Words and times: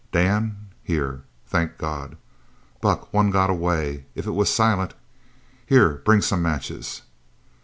"Dan!" 0.11 0.69
"Here!" 0.81 1.25
"Thank 1.45 1.77
God!" 1.77 2.17
"Buck, 2.81 3.13
one 3.13 3.29
got 3.29 3.51
away! 3.51 4.05
If 4.15 4.25
it 4.25 4.31
was 4.31 4.49
Silent 4.49 4.95
Here! 5.67 6.01
Bring 6.03 6.23
some 6.23 6.41
matches." 6.41 7.03